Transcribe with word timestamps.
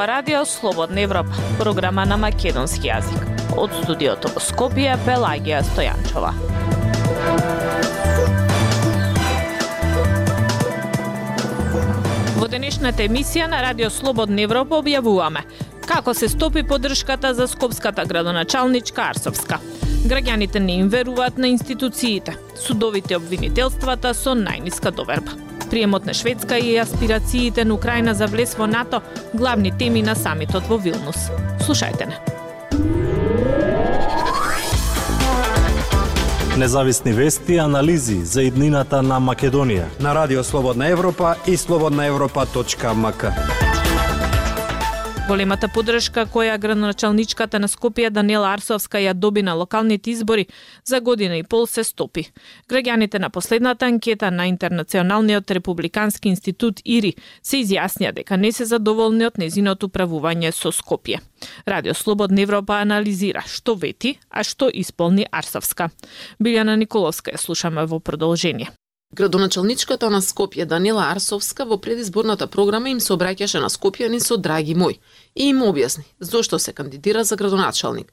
ова 0.00 0.08
радио 0.08 0.46
Слободна 0.46 1.00
Европа, 1.00 1.36
програма 1.58 2.06
на 2.08 2.16
македонски 2.16 2.88
јазик. 2.88 3.20
Од 3.52 3.74
студиото 3.82 4.30
во 4.32 4.40
Скопје 4.40 4.94
Пелагија 5.04 5.58
Стојанчова. 5.66 6.30
Во 12.38 12.48
денешната 12.48 13.04
емисија 13.04 13.50
на 13.52 13.60
Радио 13.60 13.90
Слободна 13.92 14.40
Европа 14.40 14.80
објавуваме 14.80 15.44
како 15.84 16.16
се 16.16 16.32
стопи 16.32 16.64
поддршката 16.64 17.34
за 17.34 17.44
скопската 17.48 18.08
градоначалничка 18.08 19.10
Арсовска. 19.10 19.60
Граѓаните 20.08 20.64
не 20.64 20.80
им 20.80 20.88
веруваат 20.88 21.36
на 21.36 21.52
институциите. 21.52 22.38
Судовите 22.56 23.20
обвинителствата 23.20 24.16
со 24.16 24.32
најниска 24.32 24.96
доверба. 24.96 25.49
Приемот 25.70 26.06
на 26.06 26.14
Шведска 26.14 26.58
и 26.58 26.76
аспирациите 26.76 27.64
на 27.64 27.74
Украина 27.74 28.14
за 28.14 28.26
влез 28.26 28.54
во 28.54 28.66
НАТО 28.66 29.00
главни 29.34 29.72
теми 29.78 30.02
на 30.02 30.14
самитот 30.14 30.66
во 30.68 30.78
Вилнус. 30.78 31.30
Слушајте 31.62 32.06
не. 32.06 32.18
Независни 36.58 37.12
вести 37.12 37.54
и 37.54 37.58
анализи 37.58 38.24
за 38.24 38.42
иднината 38.42 39.02
на 39.02 39.20
Македонија 39.20 39.86
на 40.00 40.14
Радио 40.14 40.44
Слободна 40.44 40.88
Европа 40.88 41.36
и 41.46 41.56
слободнаевропа.мк. 41.56 43.69
Големата 45.30 45.68
подршка 45.68 46.24
која 46.26 46.56
градоначалничката 46.58 47.58
на 47.62 47.68
Скопје 47.70 48.08
Данела 48.10 48.48
Арсовска 48.50 48.98
ја 48.98 49.12
доби 49.14 49.44
на 49.46 49.52
локалните 49.54 50.10
избори 50.10 50.46
за 50.84 51.00
година 51.00 51.36
и 51.38 51.44
пол 51.44 51.68
се 51.70 51.84
стопи. 51.84 52.24
Граѓаните 52.68 53.18
на 53.22 53.30
последната 53.30 53.86
анкета 53.86 54.30
на 54.30 54.46
Интернационалниот 54.46 55.50
републикански 55.50 56.28
институт 56.28 56.82
ИРИ 56.84 57.14
се 57.42 57.62
изјаснија 57.62 58.10
дека 58.12 58.36
не 58.36 58.50
се 58.52 58.64
задоволни 58.64 59.28
од 59.30 59.38
незиното 59.38 59.86
управување 59.86 60.50
со 60.50 60.74
Скопје. 60.74 61.22
Радио 61.62 61.94
Слободна 61.94 62.42
Европа 62.42 62.82
анализира 62.82 63.46
што 63.46 63.78
вети, 63.78 64.18
а 64.30 64.42
што 64.42 64.66
исполни 64.74 65.30
Арсовска. 65.30 65.92
Билјана 66.42 66.74
Николовска 66.74 67.30
ја 67.30 67.38
слушаме 67.38 67.86
во 67.86 68.00
продолжение. 68.00 68.74
Градоначалничката 69.12 70.06
на 70.10 70.20
Скопје 70.22 70.64
Данила 70.70 71.08
Арсовска 71.10 71.64
во 71.66 71.78
предизборната 71.82 72.46
програма 72.46 72.92
им 72.92 73.00
се 73.02 73.16
обраќаше 73.16 73.58
на 73.58 73.66
скопјани 73.66 74.20
со 74.22 74.36
драги 74.38 74.76
мој 74.78 75.00
и 75.34 75.48
им 75.50 75.64
објасни 75.66 76.06
зошто 76.20 76.58
се 76.58 76.72
кандидира 76.72 77.24
за 77.24 77.36
градоначалник. 77.36 78.12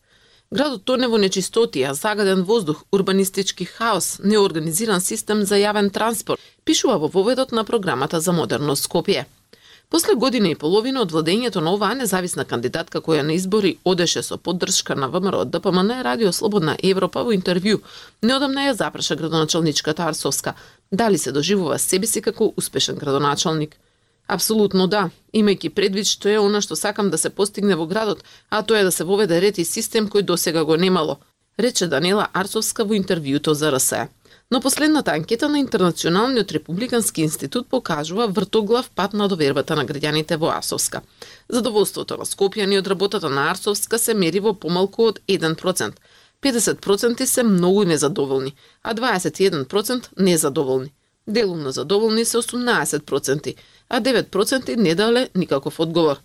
Градот 0.52 0.86
тоне 0.90 1.08
во 1.08 1.22
нечистотија, 1.22 1.94
загаден 1.94 2.42
воздух, 2.50 2.84
урбанистички 2.92 3.66
хаос, 3.66 4.20
неорганизиран 4.24 5.02
систем 5.02 5.46
за 5.46 5.62
јавен 5.62 5.94
транспорт, 5.94 6.42
пишува 6.66 6.98
во 6.98 7.14
воведот 7.14 7.52
на 7.52 7.64
програмата 7.64 8.20
за 8.20 8.34
модерно 8.34 8.76
Скопје. 8.76 9.26
После 9.90 10.16
година 10.16 10.50
и 10.50 10.56
половина 10.56 11.02
од 11.02 11.12
владењето 11.12 11.62
на 11.64 11.72
оваа 11.72 11.96
независна 11.96 12.44
кандидатка 12.46 13.00
која 13.00 13.22
на 13.24 13.38
избори 13.38 13.78
одеше 13.86 14.24
со 14.24 14.38
поддршка 14.38 14.96
на 14.96 15.08
ВМРО 15.08 15.46
од 15.46 15.52
ДПМН 15.54 16.02
Радио 16.04 16.32
Слободна 16.32 16.76
Европа 16.84 17.24
во 17.24 17.32
интервју, 17.32 17.80
неодамна 18.22 18.66
ја 18.68 18.74
запраша 18.74 19.16
градоначалничката 19.16 20.04
Арсовска 20.04 20.56
дали 20.92 21.18
се 21.18 21.32
доживува 21.32 21.80
себе 21.80 22.08
си 22.08 22.22
како 22.22 22.54
успешен 22.58 22.96
градоначалник. 22.96 23.78
Апсолутно 24.28 24.88
да, 24.88 25.10
имајќи 25.34 25.70
предвид 25.70 26.08
што 26.08 26.30
е 26.30 26.40
она 26.40 26.62
што 26.62 26.76
сакам 26.76 27.10
да 27.10 27.18
се 27.18 27.30
постигне 27.30 27.76
во 27.76 27.88
градот, 27.88 28.24
а 28.50 28.62
тоа 28.62 28.80
е 28.80 28.84
да 28.84 28.92
се 28.92 29.04
воведе 29.04 29.42
ред 29.42 29.58
и 29.58 29.66
систем 29.66 30.10
кој 30.10 30.22
досега 30.22 30.64
го 30.64 30.76
немало, 30.76 31.20
рече 31.58 31.88
Данела 31.88 32.28
Арцовска 32.34 32.84
во 32.84 32.96
интервјуто 33.00 33.52
за 33.52 33.72
РСЕ. 33.72 34.08
Но 34.52 34.62
последната 34.62 35.12
анкета 35.12 35.50
на 35.50 35.60
Интернационалниот 35.60 36.52
републикански 36.52 37.22
институт 37.22 37.68
покажува 37.68 38.28
вртоглав 38.28 38.90
пат 38.90 39.14
на 39.14 39.28
довербата 39.28 39.76
на 39.76 39.86
граѓаните 39.86 40.38
во 40.38 40.52
Арцовска. 40.56 41.02
Задоволството 41.50 42.18
на 42.18 42.24
Скопјани 42.24 42.80
од 42.80 42.88
работата 42.88 43.30
на 43.30 43.50
Арцовска 43.52 44.00
се 44.00 44.14
мери 44.14 44.40
во 44.40 44.54
помалку 44.54 45.10
од 45.12 45.20
1%. 45.28 46.00
50% 46.44 47.26
се 47.26 47.44
многу 47.44 47.84
незадоволни, 47.84 48.54
а 48.84 48.96
21% 48.96 50.08
незадоволни. 50.20 50.94
Делумно 51.28 51.72
задоволни 51.72 52.26
се 52.26 52.38
18%, 52.38 53.56
а 53.90 54.02
9% 54.02 54.76
не 54.76 54.96
дале 54.96 55.30
никаков 55.36 55.80
одговор. 55.80 56.18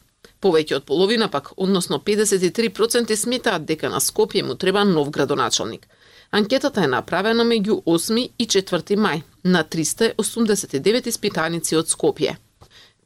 Повеќе 0.43 0.77
од 0.77 0.85
половина 0.85 1.29
пак, 1.29 1.53
односно 1.57 1.99
53% 1.99 3.15
сметаат 3.15 3.65
дека 3.65 3.89
на 3.89 4.01
Скопје 4.01 4.43
му 4.43 4.55
треба 4.55 4.85
нов 4.85 5.11
градоначалник– 5.11 5.87
Анкетата 6.33 6.81
е 6.81 6.89
направена 6.89 7.45
меѓу 7.45 7.83
8 7.85 8.31
и 8.39 8.47
4 8.47 8.97
мај 8.97 9.21
на 9.45 9.61
389 9.65 11.09
испитаници 11.11 11.77
од 11.77 11.91
Скопје. 11.93 12.37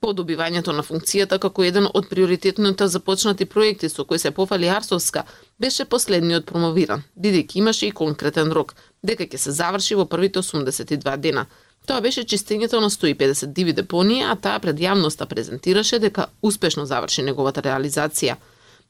По 0.00 0.12
добивањето 0.12 0.72
на 0.76 0.82
функцијата 0.84 1.38
како 1.40 1.64
еден 1.64 1.86
од 1.94 2.08
приоритетните 2.08 2.88
започнати 2.88 3.44
проекти 3.44 3.88
со 3.88 4.04
кои 4.04 4.18
се 4.18 4.30
пофали 4.30 4.68
Арсовска, 4.68 5.24
беше 5.58 5.84
последниот 5.84 6.46
промовиран, 6.46 7.02
бидејќи 7.16 7.58
имаше 7.62 7.86
и 7.86 7.94
конкретен 8.00 8.52
рок, 8.52 8.74
дека 9.02 9.24
ќе 9.24 9.36
се 9.36 9.54
заврши 9.60 9.94
во 9.94 10.04
првите 10.04 10.42
82 10.42 11.16
дена. 11.16 11.46
Тоа 11.86 12.00
беше 12.00 12.24
чистењето 12.24 12.80
на 12.80 12.90
150 12.90 13.52
диви 13.56 13.72
депонии, 13.72 14.22
а 14.22 14.36
таа 14.36 14.58
пред 14.60 14.82
јавноста 14.82 15.26
презентираше 15.26 15.98
дека 15.98 16.28
успешно 16.42 16.86
заврши 16.86 17.22
неговата 17.22 17.62
реализација– 17.62 18.36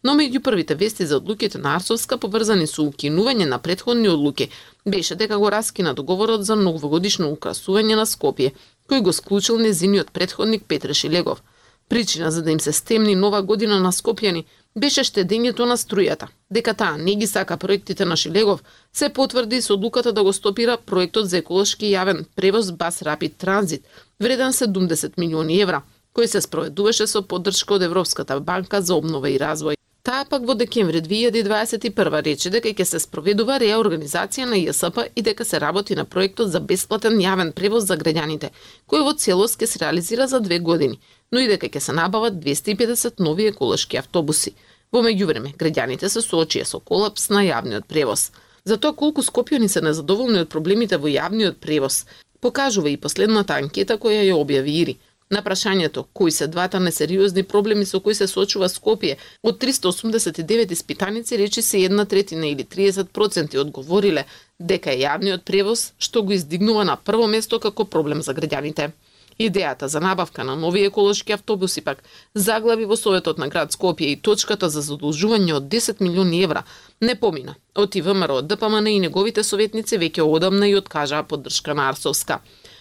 но 0.06 0.14
меѓу 0.14 0.40
првите 0.40 0.74
вести 0.74 1.06
за 1.06 1.16
одлуките 1.16 1.58
на 1.58 1.74
Арсовска 1.76 2.18
поврзани 2.22 2.66
со 2.70 2.84
укинување 2.86 3.46
на 3.50 3.58
претходни 3.58 4.08
одлуки 4.08 4.50
беше 4.84 5.16
дека 5.16 5.38
го 5.38 5.50
раскина 5.50 5.94
договорот 5.94 6.44
за 6.44 6.56
многогодишно 6.56 7.30
украсување 7.34 7.96
на 7.96 8.06
Скопје, 8.06 8.52
кој 8.90 9.02
го 9.02 9.12
склучил 9.12 9.58
незиниот 9.58 10.12
предходник 10.12 10.64
Петре 10.68 10.94
Шилегов. 10.94 11.42
Причина 11.88 12.30
за 12.30 12.42
да 12.42 12.50
им 12.50 12.60
се 12.60 12.72
стемни 12.72 13.14
нова 13.14 13.42
година 13.42 13.80
на 13.80 13.92
Скопјани 13.92 14.44
беше 14.76 15.04
штедењето 15.04 15.64
на 15.64 15.76
струјата. 15.76 16.26
Дека 16.50 16.74
таа 16.74 16.98
не 16.98 17.14
ги 17.14 17.26
сака 17.26 17.56
проектите 17.56 18.04
на 18.04 18.16
Шилегов, 18.16 18.62
се 18.92 19.08
потврди 19.08 19.62
со 19.62 19.74
одлуката 19.74 20.12
да 20.12 20.22
го 20.22 20.32
стопира 20.32 20.76
проектот 20.76 21.28
за 21.28 21.38
еколошки 21.38 21.92
јавен 21.92 22.24
превоз 22.36 22.72
Бас 22.72 23.02
Рапид 23.02 23.36
Транзит, 23.38 23.86
вреден 24.20 24.52
70 24.52 25.18
милиони 25.18 25.60
евра, 25.60 25.82
кој 26.14 26.26
се 26.26 26.40
спроведуваше 26.40 27.06
со 27.06 27.22
поддршка 27.22 27.74
од 27.74 27.82
Европската 27.82 28.40
банка 28.40 28.82
за 28.82 28.94
обнова 28.94 29.30
и 29.30 29.38
развој. 29.38 29.76
Таа 30.06 30.24
пак 30.30 30.44
во 30.46 30.54
декември 30.54 31.00
2021 31.02 32.20
рече 32.22 32.50
дека 32.54 32.70
ќе 32.70 32.84
се 32.86 32.98
спроведува 33.02 33.56
реорганизација 33.58 34.44
на 34.46 34.58
ЈСП 34.60 35.08
и 35.18 35.22
дека 35.28 35.44
се 35.44 35.58
работи 35.58 35.96
на 35.98 36.04
проектот 36.04 36.52
за 36.52 36.60
бесплатен 36.60 37.18
јавен 37.18 37.50
превоз 37.50 37.88
за 37.88 37.96
граѓаните, 37.98 38.52
кој 38.86 39.02
во 39.02 39.16
целост 39.24 39.58
ќе 39.58 39.66
се 39.66 39.80
реализира 39.82 40.28
за 40.30 40.38
две 40.40 40.60
години, 40.68 41.00
но 41.32 41.42
и 41.42 41.48
дека 41.50 41.66
ќе 41.66 41.82
се 41.88 41.96
набават 41.98 42.38
250 42.44 43.18
нови 43.18 43.48
еколошки 43.50 43.98
автобуси. 43.98 44.54
Во 44.94 45.02
меѓувреме, 45.02 45.56
граѓаните 45.58 46.06
се 46.06 46.22
соочија 46.22 46.70
со 46.70 46.78
колапс 46.78 47.26
на 47.34 47.42
јавниот 47.42 47.90
превоз. 47.90 48.30
За 48.62 48.78
тоа 48.78 48.94
колку 48.94 49.26
скопјани 49.26 49.66
се 49.66 49.82
незадоволни 49.82 50.44
од 50.46 50.54
проблемите 50.54 51.02
во 51.02 51.10
јавниот 51.10 51.58
превоз, 51.58 52.04
покажува 52.38 52.94
и 52.94 52.96
последната 52.96 53.58
анкета 53.58 53.98
која 53.98 54.22
ја 54.22 54.38
објави 54.38 54.78
Ири. 54.84 54.98
На 55.30 55.42
прашањето 55.42 56.04
кои 56.12 56.30
се 56.30 56.46
двата 56.46 56.80
несериозни 56.80 57.42
проблеми 57.42 57.86
со 57.86 58.00
кои 58.00 58.14
се 58.14 58.26
соочува 58.30 58.68
Скопје, 58.70 59.16
од 59.42 59.58
389 59.62 60.72
испитаници 60.72 61.38
речи 61.38 61.62
се 61.62 61.80
една 61.82 62.04
третина 62.04 62.46
или 62.46 62.64
30% 62.64 63.58
одговориле 63.58 64.24
дека 64.58 64.92
е 64.92 65.00
јавниот 65.00 65.42
превоз 65.42 65.92
што 65.98 66.22
го 66.22 66.32
издигнува 66.32 66.84
на 66.84 66.96
прво 66.96 67.26
место 67.26 67.58
како 67.58 67.84
проблем 67.84 68.22
за 68.22 68.34
граѓаните. 68.34 68.90
Идејата 69.38 69.86
за 69.86 70.00
набавка 70.00 70.44
на 70.44 70.54
нови 70.56 70.84
еколошки 70.86 71.32
автобуси 71.32 71.80
пак 71.80 72.04
заглави 72.34 72.84
во 72.84 72.96
Советот 72.96 73.38
на 73.38 73.48
град 73.48 73.74
Скопје 73.74 74.12
и 74.12 74.20
точката 74.28 74.70
за 74.70 74.80
задолжување 74.80 75.56
од 75.58 75.66
10 75.74 76.00
милиони 76.00 76.44
евра 76.44 76.62
не 77.00 77.14
помина. 77.14 77.56
Од 77.74 77.96
ИВМРО, 77.96 78.40
ДПМН 78.42 78.86
и 78.86 79.00
неговите 79.00 79.42
советници 79.42 79.98
веќе 79.98 80.22
одамна 80.22 80.68
и 80.68 80.78
откажаа 80.78 81.24
поддршка 81.24 81.74
на 81.74 81.90
Арсовска. 81.90 82.40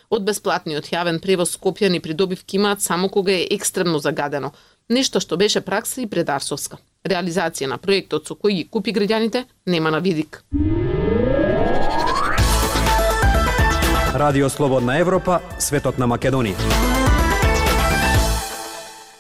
Од 0.10 0.25
бесплатниот 0.25 0.92
јавен 0.94 1.19
превоз 1.22 1.56
Скопјани 1.57 2.00
придобивки 2.00 2.57
имаат 2.57 2.81
само 2.81 3.10
кога 3.10 3.31
е 3.31 3.48
екстремно 3.52 4.00
загадено, 4.00 4.52
нешто 4.90 5.19
што 5.19 5.38
беше 5.38 5.62
пракса 5.62 6.02
и 6.02 6.07
пред 6.07 6.30
Арсовска. 6.30 6.78
Реализација 7.06 7.68
на 7.68 7.78
проектот 7.78 8.28
со 8.28 8.36
кој 8.36 8.54
ги 8.54 8.68
купи 8.69 8.94
граѓаните 8.94 9.46
нема 9.66 9.92
на 9.92 10.00
видик. 10.00 10.44
Радио 14.16 14.50
Слободна 14.50 14.98
Европа, 14.98 15.42
светот 15.60 15.98
на 15.98 16.08
Македонија. 16.08 16.56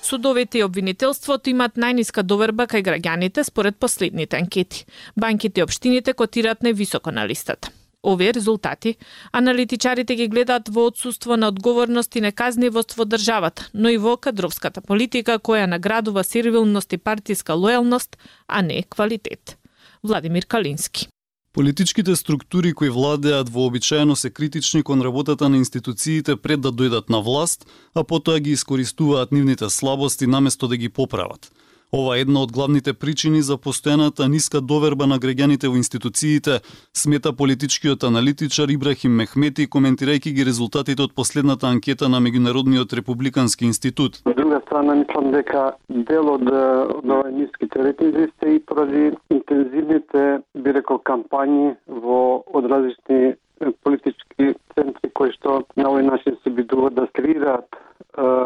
Судовите 0.05 0.59
и 0.59 0.63
обвинителството 0.63 1.49
имаат 1.49 1.79
најниска 1.81 2.21
доверба 2.23 2.67
кај 2.69 2.85
граѓаните 2.85 3.43
според 3.43 3.75
последните 3.81 4.37
анкети. 4.37 4.85
Банките 5.17 5.59
и 5.59 5.65
општините 5.65 6.13
котираат 6.13 6.61
највисоко 6.61 7.11
на 7.11 7.25
листата. 7.27 7.74
Овие 8.05 8.33
резултати 8.33 8.95
аналитичарите 9.31 10.15
ги 10.15 10.27
гледаат 10.27 10.69
во 10.69 10.85
одсуство 10.85 11.37
на 11.37 11.47
одговорност 11.47 12.15
и 12.15 12.21
неказнивост 12.21 12.93
во 12.93 13.05
државата, 13.05 13.69
но 13.73 13.89
и 13.89 13.97
во 13.97 14.17
кадровската 14.17 14.81
политика 14.81 15.39
која 15.39 15.65
наградува 15.65 16.23
сервилност 16.23 16.93
и 16.93 16.97
партиска 16.97 17.53
лојалност, 17.53 18.15
а 18.47 18.61
не 18.61 18.83
квалитет. 18.83 19.57
Владимир 20.03 20.45
Калински 20.45 21.07
Политичките 21.55 22.15
структури 22.15 22.73
кои 22.73 22.89
владеат 22.89 23.49
вообичаено 23.49 24.15
се 24.15 24.29
критични 24.29 24.83
кон 24.83 25.01
работата 25.01 25.49
на 25.49 25.57
институциите 25.57 26.35
пред 26.35 26.61
да 26.61 26.71
дојдат 26.71 27.09
на 27.09 27.21
власт, 27.21 27.65
а 27.95 28.03
потоа 28.03 28.39
ги 28.39 28.51
искористуваат 28.51 29.31
нивните 29.31 29.69
слабости 29.69 30.27
наместо 30.27 30.67
да 30.67 30.77
ги 30.77 30.89
поправат. 30.89 31.51
Ова 31.93 32.17
е 32.17 32.21
една 32.21 32.41
од 32.43 32.51
главните 32.51 32.93
причини 32.93 33.41
за 33.41 33.55
постојаната 33.61 34.27
ниска 34.27 34.61
доверба 34.61 35.05
на 35.07 35.19
граѓаните 35.21 35.69
во 35.69 35.77
институциите, 35.77 36.59
смета 36.93 37.31
политичкиот 37.33 38.03
аналитичар 38.03 38.73
Ибрахим 38.73 39.13
Мехмети 39.15 39.67
коментирајќи 39.67 40.33
ги 40.35 40.47
резултатите 40.49 41.03
од 41.05 41.13
последната 41.15 41.67
анкета 41.67 42.09
на 42.09 42.19
Меѓународниот 42.25 42.93
републикански 42.99 43.65
институт. 43.69 44.19
Од 44.25 44.35
друга 44.35 44.59
страна, 44.65 44.95
мислам 44.95 45.31
дека 45.31 45.63
дел 46.09 46.33
од, 46.33 46.49
од 46.49 47.05
овој 47.05 47.31
ниските 47.37 47.87
рейтинзи 47.87 48.27
се 48.39 48.57
и 48.57 48.59
поради 48.59 49.11
интензивните, 49.29 50.25
би 50.57 50.75
рекол, 50.75 50.99
кампањи 51.05 51.75
во 51.87 52.43
од 52.51 52.69
различни 52.71 53.35
политички 53.83 54.55
центри 54.75 55.09
кои 55.13 55.31
што 55.37 55.61
на 55.77 55.89
овој 55.91 56.09
начин 56.09 56.35
се 56.43 56.49
бидуваат 56.49 56.97
да 56.97 57.07
креираат 57.15 57.84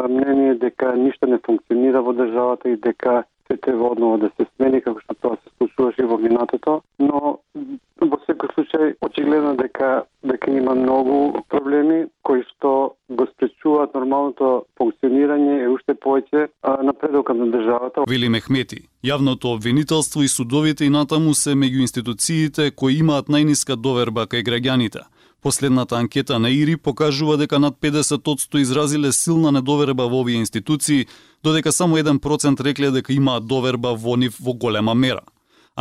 мнение 0.09 0.55
дека 0.55 0.95
ништо 0.95 1.27
не 1.27 1.39
функционира 1.45 2.01
во 2.01 2.13
државата 2.13 2.69
и 2.69 2.77
дека 2.77 3.23
се 3.51 3.57
треба 3.57 3.87
одново 3.91 4.17
да 4.17 4.29
се 4.37 4.45
смени 4.55 4.81
како 4.81 5.01
што 5.01 5.15
тоа 5.21 5.37
се 5.41 5.49
случуваше 5.57 6.05
во 6.05 6.17
минатото, 6.21 6.81
но 6.99 7.39
во 8.11 8.17
секој 8.27 8.51
случај 8.53 8.93
очигледно 9.01 9.55
дека 9.57 10.03
дека 10.21 10.51
има 10.53 10.75
многу 10.77 11.41
проблеми 11.49 12.05
кои 12.21 12.43
што 12.51 12.93
го 13.09 13.25
спречуваат 13.31 13.95
нормалното 13.97 14.65
функционирање 14.77 15.63
и 15.63 15.71
уште 15.73 15.97
повеќе 15.97 16.47
напредокот 16.85 17.41
на 17.41 17.49
државата. 17.49 18.05
Вели 18.09 18.29
Мехмети, 18.29 18.85
јавното 19.03 19.55
обвинителство 19.55 20.21
и 20.21 20.27
судовите 20.27 20.85
и 20.85 20.93
натаму 20.93 21.33
се 21.33 21.57
меѓу 21.57 21.81
институциите 21.87 22.69
кои 22.71 23.01
имаат 23.01 23.33
најниска 23.33 23.75
доверба 23.75 24.29
кај 24.29 24.45
граѓаните. 24.45 25.09
Последната 25.41 25.95
анкета 25.95 26.39
на 26.39 26.49
ИРИ 26.49 26.77
покажува 26.77 27.37
дека 27.37 27.59
над 27.59 27.75
50% 27.81 28.57
изразиле 28.59 29.11
силна 29.11 29.51
недоверба 29.51 30.07
во 30.07 30.21
овие 30.21 30.35
институции, 30.35 31.07
додека 31.43 31.71
само 31.71 31.97
1% 31.97 32.63
рекле 32.63 32.91
дека 32.91 33.13
имаат 33.13 33.47
доверба 33.47 33.95
во 33.95 34.17
нив 34.17 34.35
во 34.39 34.53
голема 34.53 34.95
мера. 34.95 35.21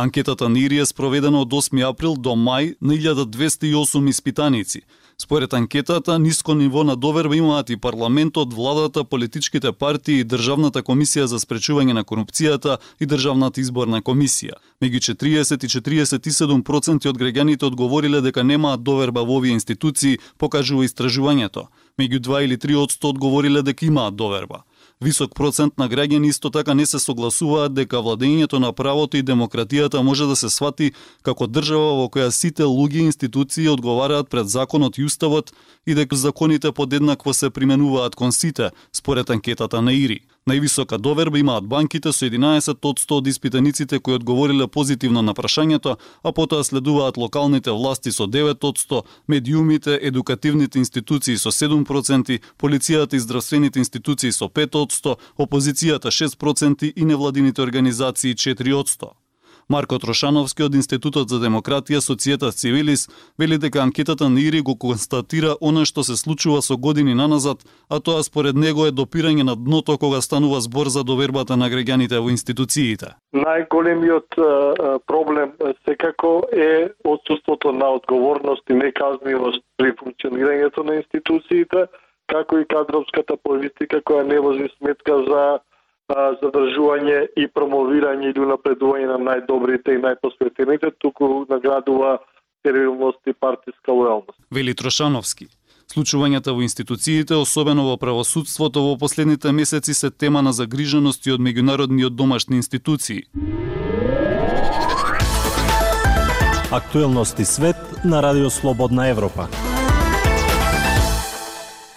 Анкетата 0.01 0.49
на 0.49 0.59
ИРИ 0.59 0.77
е 0.79 0.85
спроведена 0.85 1.41
од 1.43 1.51
8 1.51 1.81
април 1.83 2.13
до 2.15 2.31
мај 2.31 2.75
на 2.79 2.93
1208 2.95 4.09
испитаници, 4.09 4.81
Според 5.21 5.53
анкетата, 5.53 6.19
ниско 6.19 6.55
ниво 6.55 6.83
на 6.83 6.95
доверба 6.95 7.35
имаат 7.35 7.69
и 7.69 7.77
парламентот, 7.77 8.53
владата, 8.53 9.03
политичките 9.03 9.71
партии 9.71 10.23
Државната 10.23 10.79
комисија 10.79 11.25
за 11.27 11.39
спречување 11.43 11.91
на 11.91 12.05
корупцијата 12.07 12.77
и 13.03 13.05
Државната 13.05 13.59
изборна 13.59 13.99
комисија. 14.01 14.55
Меѓу 14.81 15.01
40 15.11 15.65
и 15.65 15.67
47% 15.67 17.09
од 17.11 17.19
граѓаните 17.19 17.67
одговориле 17.67 18.21
дека 18.21 18.43
немаат 18.47 18.83
доверба 18.83 19.25
во 19.27 19.41
овие 19.43 19.51
институции, 19.59 20.19
покажува 20.37 20.87
истражувањето. 20.87 21.67
Меѓу 21.99 22.23
2 22.23 22.43
или 22.47 22.55
3% 22.55 23.11
одговориле 23.11 23.61
дека 23.61 23.85
имаат 23.85 24.15
доверба. 24.15 24.63
Висок 24.99 25.31
процент 25.31 25.77
на 25.79 25.85
граѓани 25.87 26.27
исто 26.27 26.49
така 26.51 26.73
не 26.75 26.85
се 26.85 26.99
согласуваат 26.99 27.71
дека 27.73 28.01
владењето 28.03 28.59
на 28.59 28.73
правото 28.75 29.15
и 29.17 29.23
демократијата 29.23 30.01
може 30.03 30.25
да 30.27 30.35
се 30.35 30.49
свати 30.49 30.91
како 31.23 31.47
држава 31.47 31.93
во 32.01 32.09
која 32.11 32.27
сите 32.35 32.67
луѓе 32.67 32.99
и 32.99 33.05
институции 33.07 33.69
одговараат 33.71 34.27
пред 34.29 34.49
законот 34.51 34.97
и 34.97 35.05
уставот 35.07 35.53
и 35.87 35.95
дека 35.95 36.15
законите 36.15 36.71
подеднакво 36.71 37.33
се 37.33 37.49
применуваат 37.49 38.15
кон 38.15 38.31
сите, 38.31 38.71
според 38.91 39.29
анкетата 39.29 39.81
на 39.81 39.93
ИРИ. 39.93 40.19
Највисока 40.49 40.97
доверба 40.97 41.37
имаат 41.37 41.67
банките 41.69 42.09
со 42.15 42.25
11% 42.25 43.13
од 43.13 43.27
испитаниците 43.27 43.99
кои 43.99 44.15
одговориле 44.17 44.67
позитивно 44.67 45.21
на 45.21 45.35
прашањето, 45.37 45.97
а 46.23 46.31
потоа 46.33 46.63
следуваат 46.63 47.17
локалните 47.21 47.71
власти 47.71 48.11
со 48.11 48.25
9 48.25 48.65
од 48.71 48.81
100, 48.81 49.03
медиумите, 49.27 49.99
едукативните 50.01 50.79
институции 50.79 51.37
со 51.37 51.53
7%, 51.53 52.39
полицијата 52.57 53.13
и 53.15 53.19
здравствените 53.19 53.79
институции 53.79 54.31
со 54.31 54.49
5 54.49 54.81
од 54.81 54.97
100, 54.97 55.17
опозицијата 55.37 56.09
6% 56.09 56.93
и 56.95 57.05
невладините 57.05 57.61
организации 57.61 58.33
4 58.33 58.73
од 58.73 58.87
100. 58.87 59.18
Марко 59.69 59.99
Трошановски 59.99 60.63
од 60.65 60.73
Институтот 60.73 61.29
за 61.29 61.37
демократија 61.37 61.99
Социјета 62.01 62.49
Цивилис 62.59 63.03
вели 63.37 63.59
дека 63.61 63.83
анкетата 63.83 64.25
на 64.29 64.41
ИРИ 64.41 64.63
го 64.65 64.73
констатира 64.73 65.51
она 65.61 65.83
што 65.85 66.01
се 66.07 66.15
случува 66.17 66.63
со 66.65 66.77
години 66.77 67.13
наназад, 67.13 67.61
а 67.89 67.99
тоа 67.99 68.23
според 68.25 68.57
него 68.57 68.87
е 68.87 68.95
допирање 69.01 69.45
на 69.45 69.53
дното 69.55 69.99
кога 70.01 70.21
станува 70.25 70.61
збор 70.65 70.89
за 70.89 71.03
довербата 71.03 71.53
на 71.53 71.69
граѓаните 71.69 72.17
во 72.17 72.33
институциите. 72.33 73.13
Најголемиот 73.37 74.41
проблем 75.05 75.53
секако 75.85 76.49
е 76.49 76.89
отсутството 77.05 77.71
на 77.71 77.93
одговорност 78.01 78.65
и 78.69 78.73
неказнивост 78.73 79.61
при 79.77 79.93
функционирањето 80.01 80.81
на 80.81 80.97
институциите, 80.97 81.85
како 82.25 82.57
и 82.57 82.65
кадровската 82.65 83.37
политика 83.37 84.01
која 84.01 84.25
не 84.25 84.39
вози 84.39 84.69
сметка 84.79 85.21
за 85.29 85.59
задржување 86.41 87.19
и 87.37 87.47
промовирање 87.47 88.31
или 88.31 88.47
напредување 88.49 89.07
на 89.11 89.19
најдобрите 89.27 89.95
и 89.95 90.01
најпосветените, 90.03 90.91
туку 90.99 91.45
наградува 91.49 92.17
стерилност 92.59 93.21
и 93.27 93.33
партиска 93.33 93.91
лојалност. 93.91 94.37
Вели 94.51 94.75
Трошановски. 94.75 95.47
Случувањата 95.89 96.53
во 96.53 96.61
институциите, 96.61 97.33
особено 97.33 97.87
во 97.87 97.95
правосудството 97.97 98.83
во 98.85 98.97
последните 98.97 99.51
месеци 99.51 99.93
се 99.93 100.11
тема 100.11 100.41
на 100.45 100.53
загриженост 100.53 101.25
и 101.25 101.33
од 101.33 101.41
меѓународни 101.41 102.05
од 102.05 102.13
домашни 102.13 102.61
институции. 102.61 103.25
Актуелности 106.71 107.45
свет 107.45 108.05
на 108.05 108.21
Радио 108.21 108.49
Слободна 108.49 109.07
Европа. 109.09 109.68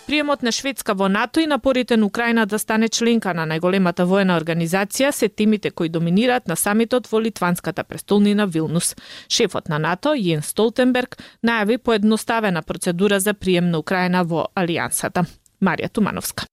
Приемот 0.06 0.42
на 0.42 0.52
Шведска 0.52 0.94
во 0.94 1.08
НАТО 1.08 1.40
и 1.40 1.46
напорите 1.46 1.96
на 1.96 2.06
Украина 2.06 2.46
да 2.46 2.58
стане 2.58 2.88
членка 2.88 3.34
на 3.34 3.46
најголемата 3.46 4.04
воена 4.04 4.34
организација 4.40 5.10
се 5.10 5.28
темите 5.28 5.70
кои 5.70 5.88
доминираат 5.88 6.48
на 6.48 6.56
самитот 6.56 7.06
во 7.06 7.20
литванската 7.22 7.84
престолнина 7.84 8.46
Вилнус. 8.46 8.96
Шефот 9.28 9.68
на 9.68 9.78
НАТО, 9.78 10.14
Јен 10.18 10.42
Столтенберг, 10.42 11.16
најави 11.46 11.78
поедноставена 11.78 12.62
процедура 12.62 13.20
за 13.20 13.34
прием 13.34 13.70
на 13.70 13.78
Украина 13.78 14.24
во 14.24 14.48
Алијансата. 14.56 15.24
Марија 15.62 15.88
Тумановска. 15.88 16.46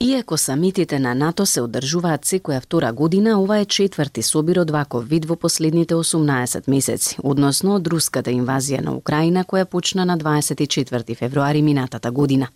Иако 0.00 0.36
самитите 0.36 0.98
на 0.98 1.14
НАТО 1.14 1.46
се 1.48 1.62
одржуваат 1.64 2.26
секоја 2.28 2.60
втора 2.60 2.90
година, 2.92 3.38
ова 3.40 3.56
е 3.58 3.64
четврти 3.64 4.22
собир 4.22 4.58
од 4.60 4.70
ваков 4.70 5.06
вид 5.08 5.24
во 5.24 5.36
последните 5.40 5.94
18 5.94 6.68
месеци, 6.68 7.16
односно 7.24 7.78
од 7.80 7.88
руската 7.88 8.28
инвазија 8.30 8.82
на 8.84 8.92
Украина 8.92 9.44
која 9.44 9.64
почна 9.64 10.04
на 10.04 10.18
24 10.18 11.16
февруари 11.16 11.62
минатата 11.62 12.10
година. 12.10 12.48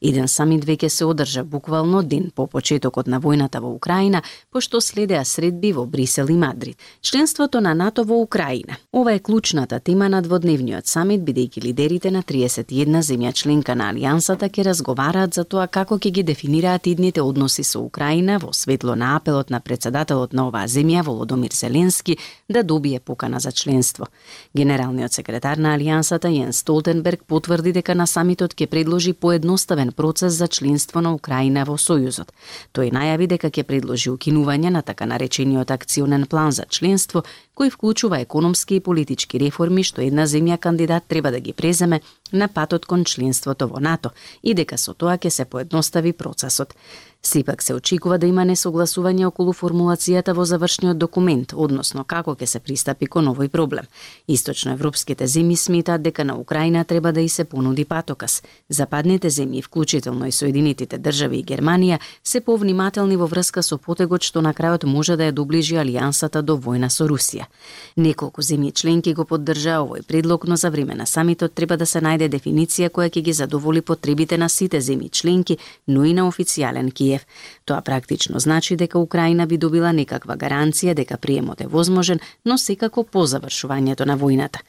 Еден 0.00 0.28
самит 0.28 0.64
веќе 0.64 0.88
се 0.88 1.04
одржа 1.04 1.44
буквално 1.44 2.02
ден 2.02 2.30
по 2.34 2.46
почетокот 2.46 3.06
на 3.06 3.20
војната 3.20 3.60
во 3.60 3.74
Украина, 3.74 4.22
пошто 4.50 4.80
следеа 4.80 5.24
средби 5.24 5.72
во 5.72 5.84
Брисел 5.84 6.30
и 6.30 6.36
Мадрид. 6.36 6.78
Членството 7.02 7.60
на 7.60 7.74
НАТО 7.74 8.04
во 8.04 8.22
Украина. 8.22 8.76
Ова 8.92 9.12
е 9.12 9.18
клучната 9.18 9.80
тема 9.80 10.08
на 10.08 10.22
дводневниот 10.22 10.86
самит, 10.86 11.20
бидејќи 11.20 11.64
лидерите 11.64 12.10
на 12.10 12.22
31 12.22 13.02
земја 13.02 13.34
членка 13.34 13.74
на 13.74 13.92
Алијансата 13.92 14.48
ќе 14.48 14.64
разговараат 14.64 15.34
за 15.34 15.44
тоа 15.44 15.66
како 15.66 15.98
ќе 15.98 16.10
ги 16.10 16.22
дефинираат 16.22 16.85
идните 16.86 17.22
односи 17.22 17.62
со 17.62 17.80
Украина 17.80 18.38
во 18.38 18.52
светло 18.52 18.94
на 18.94 19.16
апелот 19.16 19.50
на 19.50 19.60
председателот 19.60 20.32
на 20.32 20.48
оваа 20.48 20.66
земја 20.66 21.02
Володомир 21.02 21.52
Зеленски 21.52 22.18
да 22.48 22.62
добие 22.62 23.00
покана 23.00 23.40
за 23.40 23.52
членство. 23.52 24.06
Генералниот 24.54 25.12
секретар 25.12 25.56
на 25.56 25.76
Алијансата 25.76 26.28
Јен 26.28 26.52
Столтенберг 26.52 27.24
потврди 27.26 27.72
дека 27.72 27.94
на 27.94 28.06
самитот 28.06 28.54
ќе 28.54 28.66
предложи 28.66 29.12
поедноставен 29.12 29.92
процес 29.92 30.32
за 30.32 30.48
членство 30.48 31.00
на 31.00 31.14
Украина 31.14 31.64
во 31.64 31.76
Сојузот. 31.76 32.30
Тој 32.72 32.92
најави 32.92 33.26
дека 33.26 33.50
ќе 33.50 33.62
предложи 33.62 34.10
укинување 34.10 34.70
на 34.70 34.82
така 34.82 35.06
наречениот 35.06 35.70
акционен 35.70 36.26
план 36.26 36.52
за 36.52 36.64
членство, 36.68 37.24
кој 37.56 37.72
вклучува 37.72 38.20
економски 38.20 38.76
и 38.76 38.84
политички 38.84 39.40
реформи 39.40 39.82
што 39.88 40.04
една 40.04 40.26
земја 40.28 40.58
кандидат 40.60 41.08
треба 41.08 41.30
да 41.32 41.40
ги 41.40 41.52
преземе 41.52 42.00
на 42.32 42.48
патот 42.48 42.86
кон 42.86 43.04
членството 43.04 43.68
во 43.68 43.80
НАТО 43.80 44.10
и 44.42 44.54
дека 44.54 44.76
со 44.78 44.92
тоа 44.92 45.16
ќе 45.16 45.30
се 45.30 45.44
поедностави 45.44 46.12
процесот. 46.12 46.74
Сепак 47.22 47.62
се 47.62 47.74
очекува 47.74 48.18
да 48.18 48.26
има 48.26 48.44
несогласување 48.46 49.24
околу 49.26 49.50
формулацијата 49.56 50.34
во 50.36 50.44
завршниот 50.46 50.98
документ, 50.98 51.54
односно 51.56 52.04
како 52.04 52.36
ќе 52.38 52.46
се 52.46 52.60
пристапи 52.62 53.08
кон 53.10 53.26
овој 53.32 53.48
проблем. 53.48 53.88
Источноевропските 54.28 55.26
земји 55.26 55.56
сметаат 55.56 56.02
дека 56.02 56.24
на 56.24 56.36
Украина 56.38 56.84
треба 56.84 57.12
да 57.12 57.20
и 57.20 57.28
се 57.28 57.44
понуди 57.44 57.84
патокас. 57.84 58.42
Западните 58.68 59.30
земји, 59.30 59.64
вклучително 59.64 60.26
и 60.26 60.32
Соединетите 60.32 60.98
држави 60.98 61.40
и 61.40 61.44
Германија, 61.44 61.98
се 62.22 62.40
повнимателни 62.40 63.16
во 63.16 63.26
врска 63.26 63.62
со 63.62 63.78
потегот 63.78 64.22
што 64.22 64.40
на 64.40 64.54
крајот 64.54 64.84
може 64.84 65.16
да 65.16 65.26
ја 65.26 65.32
доближи 65.32 65.82
алијансата 65.82 66.42
до 66.42 66.56
војна 66.56 66.90
со 66.90 67.08
Русија. 67.10 67.45
Неколку 67.96 68.42
земји 68.42 68.72
членки 68.72 69.14
го 69.14 69.24
поддржаа 69.24 69.80
овој 69.84 70.02
предлог, 70.02 70.44
но 70.44 70.56
за 70.56 70.70
време 70.70 70.94
на 70.94 71.06
самитот 71.06 71.54
треба 71.54 71.76
да 71.76 71.86
се 71.86 72.00
најде 72.00 72.28
дефиниција 72.28 72.90
која 72.90 73.10
ќе 73.10 73.22
ги 73.22 73.32
задоволи 73.32 73.80
потребите 73.80 74.38
на 74.38 74.48
сите 74.48 74.80
земји 74.80 75.10
членки, 75.10 75.58
но 75.86 76.04
и 76.04 76.12
на 76.14 76.26
официјален 76.28 76.92
Киев. 76.92 77.26
Тоа 77.64 77.80
практично 77.80 78.38
значи 78.40 78.76
дека 78.76 78.98
Украина 78.98 79.46
би 79.46 79.58
добила 79.58 79.92
некаква 79.92 80.36
гаранција 80.36 80.94
дека 80.94 81.16
приемот 81.16 81.60
е 81.60 81.66
возможен, 81.66 82.20
но 82.44 82.58
секако 82.58 83.04
по 83.04 83.26
завршувањето 83.26 84.06
на 84.06 84.18
војната. 84.18 84.60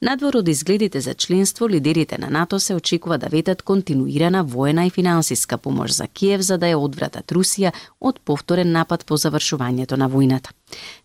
Надвор 0.00 0.36
од 0.36 0.48
изгледите 0.48 1.00
за 1.00 1.14
членство, 1.14 1.68
лидерите 1.68 2.18
на 2.18 2.30
НАТО 2.30 2.60
се 2.60 2.74
очекува 2.74 3.18
да 3.18 3.28
ветат 3.28 3.62
континуирана 3.62 4.44
воена 4.44 4.86
и 4.86 4.90
финансиска 4.90 5.58
помош 5.58 5.90
за 5.90 6.06
Киев 6.06 6.40
за 6.40 6.58
да 6.58 6.66
ја 6.66 6.80
одвратат 6.80 7.32
Русија 7.32 7.72
од 8.00 8.20
повторен 8.20 8.72
напад 8.72 9.04
по 9.06 9.16
завршувањето 9.16 9.96
на 9.96 10.08
војната. 10.08 10.55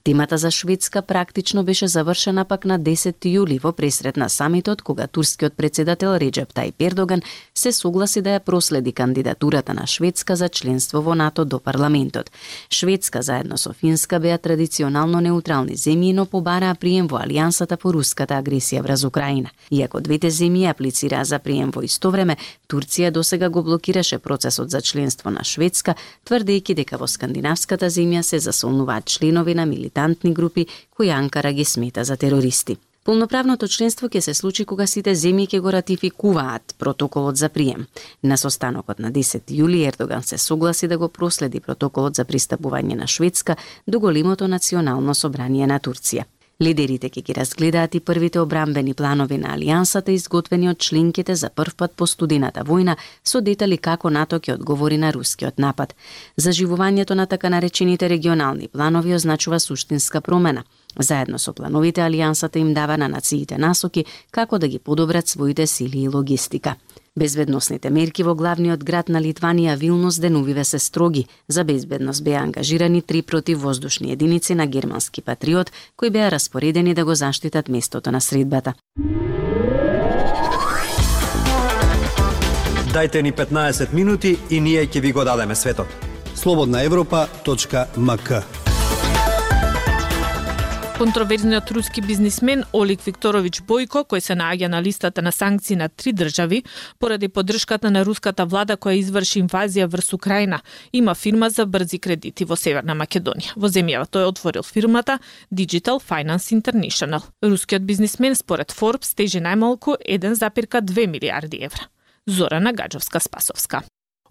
Темата 0.04 0.38
за 0.38 0.52
Шведска 0.52 1.02
практично 1.02 1.64
беше 1.64 1.88
завршена 1.88 2.46
пак 2.46 2.66
на 2.66 2.80
10 2.80 3.14
јули 3.22 3.62
во 3.62 3.72
пресрет 3.72 4.18
на 4.18 4.30
самитот 4.30 4.82
кога 4.82 5.08
турскиот 5.08 5.54
председател 5.54 6.18
Реджеп 6.18 6.54
Тајп 6.54 6.74
Ердоган 6.80 7.22
се 7.54 7.72
согласи 7.72 8.22
да 8.22 8.34
ја 8.34 8.40
проследи 8.40 8.92
кандидатурата 8.92 9.74
на 9.74 9.86
Шведска 9.88 10.36
за 10.36 10.50
членство 10.50 11.02
во 11.02 11.14
НАТО 11.16 11.46
до 11.46 11.60
парламентот. 11.60 12.32
Шведска 12.70 13.22
заедно 13.22 13.58
со 13.58 13.74
Финска 13.74 14.20
беа 14.20 14.38
традиционално 14.38 15.22
неутрални 15.22 15.78
земји, 15.78 16.14
но 16.14 16.26
побараа 16.26 16.74
прием 16.76 17.08
во 17.08 17.22
алијансата 17.22 17.78
по 17.78 17.94
руската 17.94 18.42
агресија 18.42 18.82
врз 18.82 19.06
Украина. 19.06 19.52
Иако 19.70 20.02
двете 20.02 20.32
земји 20.34 20.66
аплицираа 20.72 21.26
за 21.26 21.38
прием 21.40 21.70
во 21.70 21.86
исто 21.86 22.10
време, 22.10 22.38
Турција 22.68 23.12
досега 23.12 23.50
го 23.50 23.62
блокираше 23.62 24.18
процесот 24.18 24.72
за 24.72 24.82
членство 24.82 25.30
на 25.30 25.44
Шведска, 25.44 25.96
тврдејќи 26.26 26.74
дека 26.74 26.98
во 26.98 27.08
скандинавската 27.08 27.86
земја 27.86 28.22
се 28.24 28.40
засолнуваат 28.40 29.06
членови 29.06 29.51
на 29.56 29.66
милитантни 29.66 30.34
групи 30.34 30.68
кои 30.96 31.10
Анкара 31.10 31.54
ги 31.54 31.66
смета 31.66 32.04
за 32.04 32.18
терористи. 32.18 32.78
Полноправното 33.04 33.68
членство 33.68 34.08
ќе 34.08 34.20
се 34.22 34.34
случи 34.38 34.66
кога 34.66 34.86
сите 34.86 35.16
земји 35.18 35.48
ќе 35.50 35.60
го 35.60 35.72
ратификуваат 35.74 36.76
протоколот 36.78 37.38
за 37.38 37.50
прием. 37.50 37.88
На 38.24 38.38
состанокот 38.38 39.00
на 39.00 39.12
10 39.12 39.50
јули 39.50 39.88
Ердоган 39.88 40.24
се 40.24 40.38
согласи 40.38 40.88
да 40.88 40.98
го 40.98 41.10
проследи 41.10 41.60
протоколот 41.60 42.16
за 42.16 42.26
пристапување 42.26 42.96
на 42.96 43.08
Шведска 43.08 43.56
до 43.88 44.00
големото 44.00 44.48
национално 44.48 45.16
собрание 45.16 45.68
на 45.68 45.80
Турција. 45.80 46.26
Лидерите 46.62 47.10
ќе 47.10 47.22
ги 47.26 47.34
разгледаат 47.34 47.96
и 47.98 48.00
првите 48.00 48.40
обрамбени 48.40 48.94
планови 48.94 49.38
на 49.42 49.56
Алијансата 49.56 50.14
изготвени 50.14 50.70
од 50.70 50.78
членките 50.78 51.34
за 51.36 51.50
прв 51.50 51.74
пат 51.76 51.96
по 51.98 52.06
студената 52.06 52.62
војна 52.68 52.96
со 53.24 53.42
детали 53.42 53.80
како 53.82 54.12
НАТО 54.14 54.38
ќе 54.38 54.54
одговори 54.60 55.00
на 55.02 55.10
рускиот 55.16 55.58
напад. 55.58 55.96
Заживувањето 56.38 57.18
на 57.18 57.26
така 57.26 57.50
наречените 57.50 58.10
регионални 58.10 58.68
планови 58.68 59.16
означува 59.16 59.60
суштинска 59.60 60.22
промена. 60.22 60.64
Заедно 61.00 61.40
со 61.40 61.54
плановите 61.54 62.02
Алијансата 62.02 62.58
им 62.58 62.74
дава 62.74 62.98
на 62.98 63.08
нациите 63.10 63.58
насоки 63.58 64.06
како 64.32 64.60
да 64.60 64.68
ги 64.68 64.80
подобрат 64.80 65.28
своите 65.28 65.68
сили 65.68 66.04
и 66.04 66.08
логистика. 66.10 66.76
Безбедносните 67.20 67.90
мерки 67.90 68.24
во 68.24 68.36
главниот 68.40 68.84
град 68.88 69.10
на 69.12 69.20
Литванија 69.20 69.76
Вилнус 69.76 70.20
денувиве 70.20 70.64
се 70.64 70.80
строги. 70.80 71.26
За 71.48 71.64
безбедност 71.64 72.24
беа 72.24 72.40
ангажирани 72.40 73.02
три 73.02 73.22
противвоздушни 73.22 74.12
единици 74.12 74.56
на 74.56 74.68
германски 74.68 75.22
патриот 75.22 75.72
кои 75.98 76.10
беа 76.10 76.32
распоредени 76.32 76.94
да 76.94 77.06
го 77.06 77.16
заштитат 77.16 77.70
местото 77.70 78.12
на 78.12 78.22
средбата. 78.22 78.74
Дайте 82.94 83.22
ни 83.22 83.34
15 83.34 83.94
минути 83.94 84.38
и 84.50 84.62
ние 84.62 84.88
ќе 84.88 85.02
ви 85.02 85.12
го 85.12 85.24
дадеме 85.24 85.56
светот. 85.56 85.88
Слободна 86.36 86.84
Европа.мк 86.84 88.61
Контроверзниот 91.02 91.72
руски 91.72 92.02
бизнисмен 92.02 92.62
Олик 92.78 93.02
Викторович 93.02 93.64
Бојко, 93.66 94.04
кој 94.06 94.22
се 94.22 94.36
наоѓа 94.38 94.68
на 94.70 94.84
листата 94.86 95.24
на 95.26 95.32
санкции 95.34 95.74
на 95.76 95.88
три 95.90 96.12
држави 96.14 96.60
поради 97.00 97.28
поддршката 97.28 97.90
на 97.90 98.04
руската 98.06 98.46
влада 98.46 98.76
која 98.78 99.00
изврши 99.00 99.42
инвазија 99.42 99.88
врз 99.90 100.14
Украина, 100.14 100.60
има 100.94 101.16
фирма 101.16 101.50
за 101.50 101.66
брзи 101.66 101.98
кредити 101.98 102.46
во 102.46 102.54
Северна 102.54 102.94
Македонија. 102.94 103.56
Во 103.56 103.66
земјава 103.66 104.06
тој 104.06 104.30
отворил 104.30 104.62
фирмата 104.62 105.18
Digital 105.50 105.98
Finance 105.98 106.54
International. 106.54 107.26
Рускиот 107.42 107.82
бизнисмен 107.82 108.38
според 108.38 108.70
Forbes 108.70 109.16
тежи 109.18 109.42
најмалку 109.42 109.98
1,2 110.06 111.08
милиарди 111.08 111.64
евра. 111.66 111.90
Зорана 112.28 112.74
Гаджовска-Спасовска. 112.78 113.82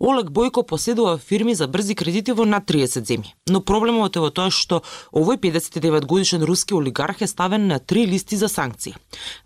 Олег 0.01 0.31
Бојко 0.31 0.63
поседува 0.65 1.19
фирми 1.19 1.55
за 1.55 1.67
брзи 1.69 1.95
кредити 1.95 2.33
во 2.33 2.47
над 2.49 2.65
30 2.65 3.05
земји. 3.05 3.35
Но 3.53 3.61
проблемот 3.61 4.17
е 4.17 4.23
во 4.25 4.31
тоа 4.33 4.49
што 4.49 4.81
овој 5.13 5.37
59 5.43 6.07
годишен 6.09 6.43
руски 6.49 6.75
олигарх 6.75 7.21
е 7.21 7.29
ставен 7.29 7.67
на 7.69 7.79
три 7.79 8.07
листи 8.07 8.37
за 8.37 8.49
санкции. 8.49 8.95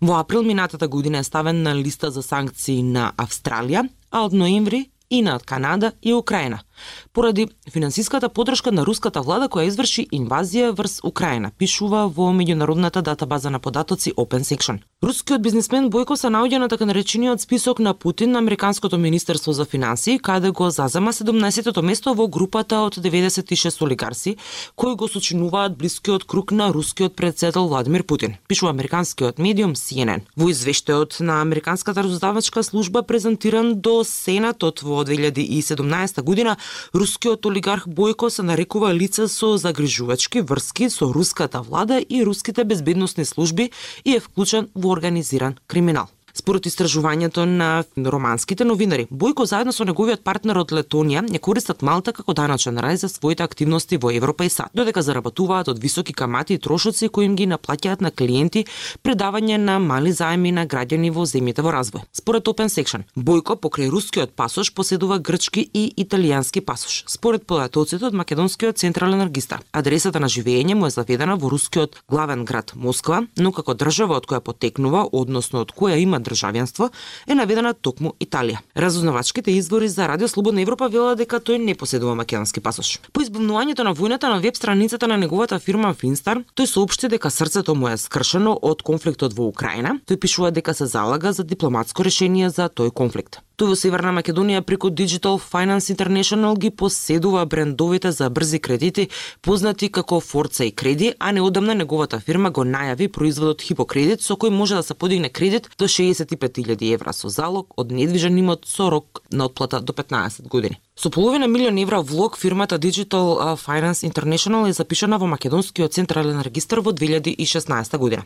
Во 0.01 0.15
април 0.19 0.43
минатата 0.43 0.87
година 0.87 1.19
е 1.19 1.27
ставен 1.27 1.61
на 1.63 1.75
листа 1.75 2.11
за 2.11 2.23
санкции 2.23 2.83
на 2.83 3.11
Австралија, 3.17 3.89
а 4.11 4.23
од 4.23 4.33
ноември 4.33 4.85
и 5.09 5.21
на 5.21 5.39
Канада 5.39 5.91
и 6.01 6.13
Украина– 6.13 6.63
поради 7.13 7.47
финансиската 7.71 8.29
подршка 8.29 8.71
на 8.71 8.85
руската 8.85 9.21
влада 9.21 9.47
која 9.47 9.67
изврши 9.67 10.07
инвазија 10.11 10.71
врз 10.71 10.99
Украина, 11.03 11.51
пишува 11.57 12.07
во 12.07 12.31
меѓународната 12.33 13.01
датабаза 13.01 13.49
на 13.49 13.59
податоци 13.59 14.13
OpenSection. 14.13 14.79
Рускиот 15.03 15.41
бизнисмен 15.41 15.89
Бојко 15.91 16.15
се 16.15 16.31
наоѓа 16.33 16.57
на 16.57 16.67
така 16.69 16.85
наречениот 16.85 17.41
список 17.41 17.79
на 17.79 17.93
Путин 17.93 18.31
на 18.31 18.39
Американското 18.39 18.97
министерство 18.97 19.53
за 19.53 19.65
финансии, 19.65 20.19
каде 20.19 20.49
го 20.51 20.69
зазема 20.69 21.13
17-тото 21.13 21.81
место 21.81 22.13
во 22.13 22.27
групата 22.27 22.79
од 22.81 22.95
96 22.95 23.81
олигарси 23.81 24.35
кои 24.75 24.95
го 24.95 25.07
сочинуваат 25.07 25.77
блискиот 25.77 26.23
круг 26.23 26.51
на 26.51 26.73
рускиот 26.73 27.15
председател 27.15 27.67
Владимир 27.67 28.03
Путин, 28.03 28.35
пишува 28.47 28.71
американскиот 28.71 29.39
медиум 29.39 29.75
CNN. 29.75 30.21
Во 30.37 30.49
извештајот 30.49 31.19
на 31.19 31.41
Американската 31.41 32.03
раздавачка 32.03 32.63
служба 32.63 33.03
презентиран 33.03 33.81
до 33.81 34.03
Сенатот 34.03 34.81
во 34.81 35.03
2017 35.03 36.21
година, 36.21 36.57
Рускиот 36.93 37.45
олигарх 37.45 37.87
Бојко 37.87 38.29
се 38.29 38.43
нарекува 38.43 38.93
лице 38.93 39.27
со 39.27 39.57
загрижувачки 39.57 40.41
врски 40.41 40.89
со 40.89 41.11
руската 41.13 41.61
влада 41.61 42.01
и 42.09 42.23
руските 42.25 42.63
безбедносни 42.63 43.25
служби 43.25 43.71
и 44.05 44.15
е 44.15 44.19
вклучен 44.19 44.69
во 44.75 44.91
организиран 44.91 45.55
криминал. 45.67 46.07
Според 46.35 46.65
истражувањето 46.65 47.45
на 47.45 47.83
романските 47.95 48.65
новинари, 48.65 49.05
Бојко 49.07 49.45
заедно 49.47 49.71
со 49.71 49.85
неговиот 49.87 50.19
партнер 50.19 50.57
од 50.59 50.73
Летонија 50.75 51.21
не 51.31 51.39
користат 51.39 51.81
Малта 51.81 52.11
како 52.11 52.33
даначен 52.35 52.75
рај 52.75 52.97
за 52.99 53.07
своите 53.07 53.43
активности 53.43 53.95
во 53.95 54.11
Европа 54.11 54.43
и 54.43 54.49
САД, 54.51 54.73
додека 54.75 55.01
заработуваат 55.01 55.69
од 55.71 55.79
високи 55.79 56.13
камати 56.13 56.53
и 56.53 56.59
трошоци 56.59 57.07
кои 57.07 57.25
им 57.25 57.37
ги 57.39 57.47
наплаќаат 57.47 58.03
на 58.03 58.11
клиенти 58.11 58.65
предавање 59.01 59.57
на 59.57 59.77
мали 59.79 60.11
заеми 60.11 60.51
на 60.51 60.65
граѓани 60.67 61.13
во 61.15 61.23
земјите 61.23 61.63
во 61.63 61.71
развој. 61.71 62.03
Според 62.11 62.51
Open 62.51 62.67
Section, 62.67 63.07
Бојко 63.15 63.55
покрај 63.55 63.87
рускиот 63.87 64.35
пасош 64.35 64.73
поседува 64.73 65.19
грчки 65.19 65.63
и 65.73 65.93
италијански 65.95 66.59
пасош. 66.59 67.05
Според 67.07 67.47
податоците 67.47 68.11
од 68.11 68.13
македонскиот 68.13 68.75
централен 68.77 69.23
регистар, 69.23 69.63
адресата 69.71 70.19
на 70.19 70.27
живење 70.27 70.75
му 70.75 70.87
е 70.87 70.95
заведена 70.99 71.39
во 71.39 71.47
рускиот 71.47 71.95
главен 72.11 72.43
град 72.43 72.75
Москва, 72.75 73.23
но 73.37 73.55
како 73.55 73.73
држава 73.73 74.19
од 74.19 74.27
која 74.27 74.43
потекнува, 74.43 75.07
односно 75.13 75.63
од 75.63 75.71
која 75.71 75.95
има 75.95 76.24
државјанство 76.25 76.89
е 77.27 77.37
наведена 77.37 77.73
токму 77.73 78.15
Италија. 78.19 78.59
Разузнавачките 78.75 79.53
извори 79.53 79.87
за 79.87 80.07
Радио 80.07 80.27
Слободна 80.27 80.61
Европа 80.65 80.89
велат 80.89 81.21
дека 81.21 81.39
тој 81.39 81.61
не 81.61 81.75
поседува 81.77 82.15
македонски 82.15 82.59
пасош. 82.59 82.97
По 83.13 83.21
избавнувањето 83.21 83.85
на 83.85 83.93
војната 83.93 84.33
на 84.33 84.41
веб 84.41 84.57
страницата 84.57 85.07
на 85.07 85.17
неговата 85.17 85.59
фирма 85.59 85.93
Финстар, 85.93 86.41
тој 86.57 86.65
соопшти 86.65 87.07
дека 87.07 87.29
срцето 87.29 87.75
му 87.75 87.87
е 87.93 87.97
скршено 87.97 88.57
од 88.61 88.81
конфликтот 88.81 89.37
во 89.37 89.47
Украина. 89.47 89.99
Тој 90.09 90.17
пишува 90.17 90.51
дека 90.51 90.73
се 90.73 90.89
залага 90.89 91.33
за 91.33 91.43
дипломатско 91.43 92.03
решение 92.03 92.49
за 92.49 92.69
тој 92.69 92.91
конфликт. 92.91 93.44
Тој 93.55 93.69
во 93.71 93.75
Северна 93.79 94.11
Македонија 94.11 94.59
преку 94.67 94.89
Digital 94.91 95.37
Finance 95.39 95.87
International 95.93 96.57
ги 96.59 96.69
поседува 96.69 97.45
брендовите 97.45 98.11
за 98.11 98.27
брзи 98.29 98.59
кредити, 98.59 99.05
познати 99.41 99.87
како 99.87 100.19
Forza 100.19 100.65
и 100.67 100.71
Креди, 100.71 101.13
а 101.19 101.31
неодамна 101.31 101.75
неговата 101.75 102.19
фирма 102.19 102.51
го 102.51 102.65
најави 102.67 103.07
производот 103.07 103.63
Хипокредит 103.63 104.21
со 104.21 104.35
кој 104.35 104.51
може 104.51 104.75
да 104.75 104.83
се 104.83 104.93
подигне 104.93 105.29
кредит 105.29 105.69
до 105.79 105.87
65.000 105.87 106.93
евра 106.93 107.13
со 107.13 107.29
залог 107.29 107.71
од 107.79 107.95
недвижен 107.95 108.35
имот 108.37 108.67
со 108.67 108.89
рок 108.91 109.23
на 109.31 109.45
отплата 109.45 109.79
до 109.79 109.93
15 109.93 110.49
години. 110.49 110.75
Со 110.97 111.09
половина 111.09 111.47
милион 111.47 111.75
евра 111.75 111.99
влог 112.01 112.37
фирмата 112.37 112.79
Digital 112.79 113.57
Finance 113.57 114.09
International 114.09 114.69
е 114.69 114.73
запишана 114.73 115.17
во 115.17 115.27
Македонскиот 115.27 115.93
централен 115.93 116.39
регистар 116.41 116.79
во 116.79 116.91
2016 116.91 117.97
година. 117.97 118.23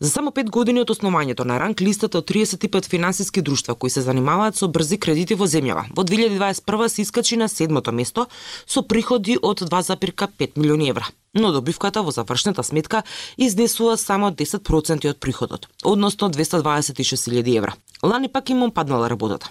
За 0.00 0.10
само 0.10 0.30
5 0.30 0.48
години 0.50 0.80
од 0.80 0.88
основањето 0.88 1.44
на 1.44 1.58
ранг 1.60 1.80
листата 1.80 2.18
од 2.18 2.24
35 2.24 2.88
финансиски 2.88 3.42
друштва 3.42 3.74
кои 3.74 3.90
се 3.90 4.00
занимаваат 4.00 4.56
со 4.56 4.68
брзи 4.68 4.96
кредити 4.96 5.34
во 5.34 5.44
земјава, 5.44 5.84
во 5.92 6.04
2021 6.04 6.88
се 6.88 7.02
искачи 7.02 7.36
на 7.36 7.48
седмото 7.48 7.92
место 7.92 8.26
со 8.66 8.82
приходи 8.82 9.36
од 9.42 9.60
2,5 9.60 10.56
милиони 10.56 10.88
евра 10.88 11.04
но 11.36 11.52
добивката 11.52 12.02
во 12.02 12.10
завршната 12.10 12.62
сметка 12.64 13.02
изнесува 13.36 13.96
само 13.96 14.30
10% 14.30 15.10
од 15.10 15.20
приходот, 15.20 15.68
односно 15.84 16.30
226.000 16.30 17.56
евра. 17.58 17.74
Лани 18.02 18.28
пак 18.28 18.50
имам 18.50 18.70
паднала 18.70 19.10
работата. 19.10 19.50